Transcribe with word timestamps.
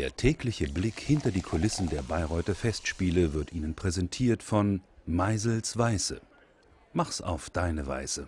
Der 0.00 0.16
tägliche 0.16 0.66
Blick 0.66 0.98
hinter 0.98 1.30
die 1.30 1.42
Kulissen 1.42 1.90
der 1.90 2.00
Bayreuther 2.00 2.54
Festspiele 2.54 3.34
wird 3.34 3.52
Ihnen 3.52 3.74
präsentiert 3.74 4.42
von 4.42 4.80
Meisels 5.04 5.76
Weiße. 5.76 6.22
Mach's 6.94 7.20
auf 7.20 7.50
deine 7.50 7.86
Weise. 7.86 8.26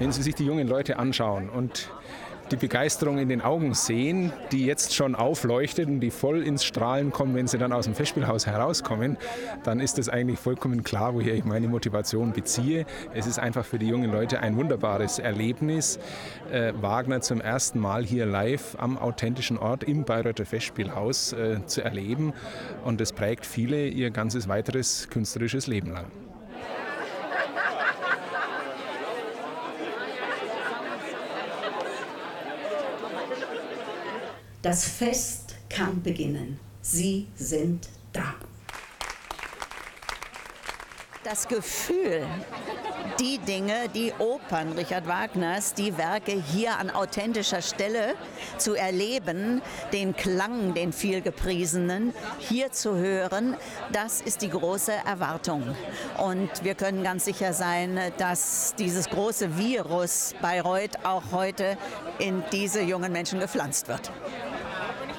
Wenn 0.00 0.10
Sie 0.10 0.24
sich 0.24 0.34
die 0.34 0.44
jungen 0.44 0.66
Leute 0.66 0.98
anschauen 0.98 1.48
und 1.48 1.92
die 2.50 2.56
Begeisterung 2.56 3.18
in 3.18 3.28
den 3.28 3.40
Augen 3.40 3.74
sehen, 3.74 4.32
die 4.52 4.66
jetzt 4.66 4.94
schon 4.94 5.14
aufleuchtet 5.14 5.88
und 5.88 6.00
die 6.00 6.10
voll 6.10 6.42
ins 6.42 6.64
Strahlen 6.64 7.10
kommen, 7.10 7.34
wenn 7.34 7.46
sie 7.46 7.58
dann 7.58 7.72
aus 7.72 7.86
dem 7.86 7.94
Festspielhaus 7.94 8.46
herauskommen, 8.46 9.16
dann 9.64 9.80
ist 9.80 9.98
es 9.98 10.08
eigentlich 10.08 10.38
vollkommen 10.38 10.84
klar, 10.84 11.14
woher 11.14 11.34
ich 11.34 11.44
meine 11.44 11.68
Motivation 11.68 12.32
beziehe. 12.32 12.86
Es 13.14 13.26
ist 13.26 13.38
einfach 13.38 13.64
für 13.64 13.78
die 13.78 13.88
jungen 13.88 14.10
Leute 14.10 14.40
ein 14.40 14.56
wunderbares 14.56 15.18
Erlebnis, 15.18 15.98
äh, 16.50 16.72
Wagner 16.80 17.20
zum 17.20 17.40
ersten 17.40 17.80
Mal 17.80 18.04
hier 18.04 18.26
live 18.26 18.76
am 18.78 18.98
authentischen 18.98 19.58
Ort 19.58 19.84
im 19.84 20.04
Bayreuther 20.04 20.46
Festspielhaus 20.46 21.32
äh, 21.32 21.64
zu 21.66 21.82
erleben. 21.82 22.32
Und 22.84 23.00
das 23.00 23.12
prägt 23.12 23.46
viele 23.46 23.88
ihr 23.88 24.10
ganzes 24.10 24.48
weiteres 24.48 25.08
künstlerisches 25.10 25.66
Leben 25.66 25.92
lang. 25.92 26.25
Das 34.66 34.84
Fest 34.84 35.54
kann 35.68 36.02
beginnen. 36.02 36.58
Sie 36.82 37.28
sind 37.36 37.88
da. 38.12 38.34
Das 41.22 41.46
Gefühl, 41.46 42.26
die 43.20 43.38
Dinge, 43.38 43.88
die 43.94 44.12
Opern 44.18 44.72
Richard 44.72 45.06
Wagners, 45.06 45.72
die 45.74 45.96
Werke 45.96 46.32
hier 46.32 46.78
an 46.78 46.90
authentischer 46.90 47.62
Stelle 47.62 48.14
zu 48.58 48.74
erleben, 48.74 49.62
den 49.92 50.16
Klang, 50.16 50.74
den 50.74 50.92
vielgepriesenen, 50.92 52.12
hier 52.40 52.72
zu 52.72 52.96
hören, 52.96 53.56
das 53.92 54.20
ist 54.20 54.42
die 54.42 54.50
große 54.50 54.92
Erwartung. 54.92 55.62
Und 56.18 56.50
wir 56.62 56.74
können 56.74 57.04
ganz 57.04 57.24
sicher 57.24 57.52
sein, 57.52 58.00
dass 58.18 58.74
dieses 58.76 59.08
große 59.08 59.56
Virus 59.56 60.34
Bayreuth 60.42 61.04
auch 61.04 61.30
heute 61.30 61.78
in 62.18 62.42
diese 62.50 62.82
jungen 62.82 63.12
Menschen 63.12 63.38
gepflanzt 63.38 63.86
wird. 63.86 64.10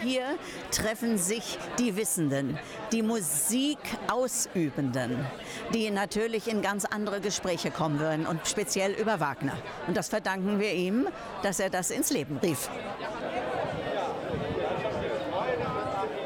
Hier 0.04 0.38
treffen 0.72 1.18
sich 1.18 1.58
die 1.80 1.98
Wissenden, 1.98 2.60
die 2.92 3.02
Musikausübenden, 3.02 5.26
die 5.74 5.90
natürlich 5.92 6.48
in 6.48 6.62
ganz 6.62 6.86
andere 6.86 7.20
Gespräche 7.22 7.72
kommen 7.72 8.00
würden 8.00 8.28
und 8.28 8.48
speziell 8.48 8.94
über 8.94 9.20
Wagner. 9.20 9.58
Und 9.88 9.98
das 9.98 10.10
verdanken 10.10 10.60
wir 10.60 10.74
ihm, 10.74 11.08
dass 11.42 11.60
er 11.60 11.70
das 11.70 11.90
ins 11.90 12.12
Leben 12.12 12.38
rief. 12.38 12.70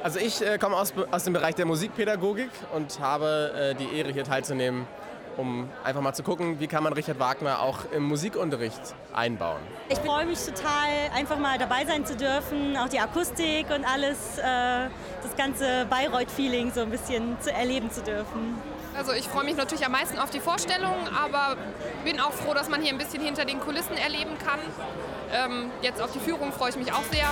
Also 0.03 0.19
ich 0.19 0.41
äh, 0.41 0.57
komme 0.57 0.77
aus, 0.77 0.95
aus 1.11 1.25
dem 1.25 1.33
Bereich 1.33 1.53
der 1.55 1.67
Musikpädagogik 1.67 2.49
und 2.73 2.99
habe 2.99 3.53
äh, 3.55 3.75
die 3.75 3.95
Ehre 3.95 4.11
hier 4.11 4.23
teilzunehmen 4.23 4.87
um 5.37 5.69
einfach 5.83 6.01
mal 6.01 6.13
zu 6.13 6.23
gucken, 6.23 6.59
wie 6.59 6.67
kann 6.67 6.83
man 6.83 6.93
Richard 6.93 7.19
Wagner 7.19 7.61
auch 7.61 7.79
im 7.91 8.03
Musikunterricht 8.03 8.81
einbauen. 9.13 9.61
Ich 9.89 9.99
freue 9.99 10.25
mich 10.25 10.39
total, 10.39 10.89
einfach 11.15 11.37
mal 11.37 11.57
dabei 11.57 11.85
sein 11.85 12.05
zu 12.05 12.15
dürfen, 12.15 12.77
auch 12.77 12.89
die 12.89 12.99
Akustik 12.99 13.67
und 13.75 13.85
alles, 13.85 14.37
äh, 14.37 14.89
das 15.23 15.35
ganze 15.37 15.85
Bayreuth-Feeling 15.89 16.71
so 16.71 16.81
ein 16.81 16.89
bisschen 16.89 17.39
zu 17.41 17.51
erleben 17.51 17.91
zu 17.91 18.01
dürfen. 18.01 18.55
Also 18.95 19.13
ich 19.13 19.27
freue 19.27 19.45
mich 19.45 19.55
natürlich 19.55 19.85
am 19.85 19.93
meisten 19.93 20.19
auf 20.19 20.31
die 20.31 20.41
Vorstellung, 20.41 20.95
aber 21.17 21.55
bin 22.03 22.19
auch 22.19 22.33
froh, 22.33 22.53
dass 22.53 22.69
man 22.69 22.81
hier 22.81 22.91
ein 22.91 22.97
bisschen 22.97 23.23
hinter 23.23 23.45
den 23.45 23.59
Kulissen 23.59 23.95
erleben 23.97 24.37
kann. 24.45 24.59
Ähm, 25.33 25.71
jetzt 25.81 26.01
auf 26.01 26.11
die 26.11 26.19
Führung 26.19 26.51
freue 26.51 26.71
ich 26.71 26.75
mich 26.75 26.91
auch 26.91 27.03
sehr. 27.11 27.27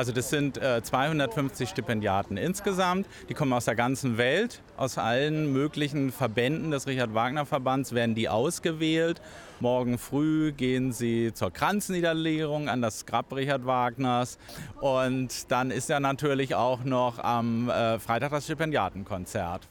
Also 0.00 0.12
das 0.12 0.30
sind 0.30 0.56
äh, 0.56 0.82
250 0.82 1.68
Stipendiaten 1.68 2.38
insgesamt. 2.38 3.06
Die 3.28 3.34
kommen 3.34 3.52
aus 3.52 3.66
der 3.66 3.74
ganzen 3.74 4.16
Welt, 4.16 4.62
aus 4.78 4.96
allen 4.96 5.52
möglichen 5.52 6.10
Verbänden 6.10 6.70
des 6.70 6.86
Richard 6.86 7.12
Wagner 7.12 7.44
Verbands 7.44 7.94
werden 7.94 8.14
die 8.14 8.30
ausgewählt. 8.30 9.20
Morgen 9.60 9.98
früh 9.98 10.52
gehen 10.52 10.92
sie 10.92 11.34
zur 11.34 11.50
Kranzniederlegung 11.50 12.70
an 12.70 12.80
das 12.80 13.04
Grab 13.04 13.30
Richard 13.34 13.66
Wagners. 13.66 14.38
Und 14.80 15.52
dann 15.52 15.70
ist 15.70 15.90
ja 15.90 16.00
natürlich 16.00 16.54
auch 16.54 16.82
noch 16.82 17.18
am 17.18 17.68
äh, 17.68 17.98
Freitag 17.98 18.30
das 18.30 18.44
Stipendiatenkonzert. 18.44 19.68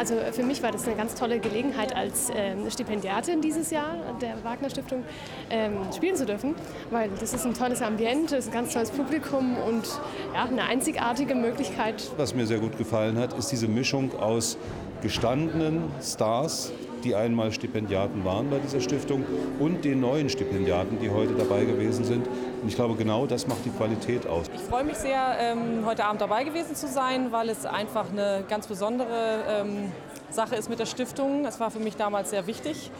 Also 0.00 0.14
für 0.32 0.44
mich 0.44 0.62
war 0.62 0.72
das 0.72 0.86
eine 0.86 0.96
ganz 0.96 1.14
tolle 1.14 1.40
Gelegenheit, 1.40 1.94
als 1.94 2.30
ähm, 2.34 2.70
Stipendiatin 2.70 3.42
dieses 3.42 3.70
Jahr 3.70 3.96
der 4.22 4.42
Wagner 4.42 4.70
Stiftung 4.70 5.04
ähm, 5.50 5.74
spielen 5.94 6.16
zu 6.16 6.24
dürfen, 6.24 6.54
weil 6.90 7.10
das 7.20 7.34
ist 7.34 7.44
ein 7.44 7.52
tolles 7.52 7.82
Ambiente, 7.82 8.36
ist 8.36 8.48
ein 8.48 8.54
ganz 8.54 8.72
tolles 8.72 8.90
Publikum 8.90 9.58
und 9.58 9.86
ja, 10.32 10.44
eine 10.44 10.62
einzigartige 10.62 11.34
Möglichkeit. 11.34 12.10
Was 12.16 12.34
mir 12.34 12.46
sehr 12.46 12.60
gut 12.60 12.78
gefallen 12.78 13.18
hat, 13.18 13.34
ist 13.38 13.52
diese 13.52 13.68
Mischung 13.68 14.18
aus 14.18 14.56
gestandenen 15.02 15.90
Stars, 16.02 16.72
die 17.04 17.14
einmal 17.14 17.52
Stipendiaten 17.52 18.24
waren 18.24 18.50
bei 18.50 18.58
dieser 18.58 18.80
Stiftung 18.80 19.24
und 19.58 19.84
den 19.84 20.00
neuen 20.00 20.28
Stipendiaten, 20.28 20.98
die 21.00 21.10
heute 21.10 21.34
dabei 21.34 21.64
gewesen 21.64 22.04
sind. 22.04 22.26
Und 22.62 22.68
ich 22.68 22.74
glaube, 22.74 22.94
genau 22.94 23.26
das 23.26 23.46
macht 23.46 23.64
die 23.64 23.70
Qualität 23.70 24.26
aus. 24.26 24.46
Ich 24.54 24.60
freue 24.60 24.84
mich 24.84 24.96
sehr, 24.96 25.36
ähm, 25.40 25.84
heute 25.86 26.04
Abend 26.04 26.20
dabei 26.20 26.44
gewesen 26.44 26.74
zu 26.74 26.88
sein, 26.88 27.32
weil 27.32 27.48
es 27.48 27.66
einfach 27.66 28.10
eine 28.10 28.44
ganz 28.48 28.66
besondere 28.66 29.44
ähm, 29.48 29.92
Sache 30.30 30.56
ist 30.56 30.68
mit 30.68 30.78
der 30.78 30.86
Stiftung. 30.86 31.44
Es 31.44 31.60
war 31.60 31.70
für 31.70 31.80
mich 31.80 31.96
damals 31.96 32.30
sehr 32.30 32.46
wichtig. 32.46 32.90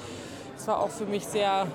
Es 0.56 0.66
war 0.66 0.80
auch 0.80 0.90
für 0.90 1.06
mich 1.06 1.26
sehr 1.26 1.66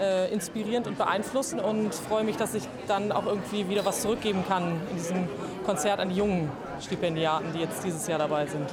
äh, 0.00 0.32
inspirierend 0.32 0.86
und 0.86 0.98
beeinflussend 0.98 1.62
und 1.62 1.94
freue 1.94 2.24
mich, 2.24 2.36
dass 2.36 2.54
ich 2.54 2.64
dann 2.88 3.12
auch 3.12 3.26
irgendwie 3.26 3.68
wieder 3.68 3.84
was 3.84 4.02
zurückgeben 4.02 4.44
kann 4.48 4.80
in 4.90 4.96
diesem 4.96 5.28
Konzert 5.64 6.00
an 6.00 6.08
die 6.10 6.16
jungen 6.16 6.50
Stipendiaten, 6.80 7.52
die 7.54 7.60
jetzt 7.60 7.84
dieses 7.84 8.06
Jahr 8.06 8.18
dabei 8.18 8.46
sind. 8.46 8.66